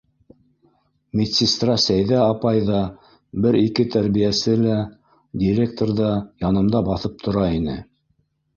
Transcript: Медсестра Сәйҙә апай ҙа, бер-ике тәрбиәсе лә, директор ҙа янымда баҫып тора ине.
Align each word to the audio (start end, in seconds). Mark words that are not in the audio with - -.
Медсестра 1.19 1.75
Сәйҙә 1.83 2.17
апай 2.29 2.63
ҙа, 2.71 2.79
бер-ике 3.45 3.87
тәрбиәсе 3.97 4.57
лә, 4.65 4.81
директор 5.45 5.95
ҙа 6.03 6.11
янымда 6.49 6.85
баҫып 6.91 7.25
тора 7.29 7.49
ине. 7.63 7.81